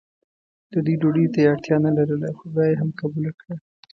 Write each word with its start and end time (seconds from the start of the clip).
د 0.71 0.73
دوی 0.85 0.95
ډوډۍ 1.01 1.25
ته 1.33 1.39
یې 1.43 1.49
اړتیا 1.51 1.77
نه 1.85 1.91
لرله 1.97 2.29
خو 2.37 2.45
بیا 2.53 2.65
یې 2.69 2.75
هم 2.81 2.89
قبوله 2.99 3.31
کړه. 3.39 3.55